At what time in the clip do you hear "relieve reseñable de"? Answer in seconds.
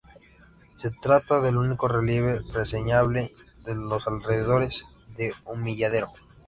1.87-3.75